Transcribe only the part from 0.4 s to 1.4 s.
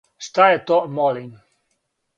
је то, молим?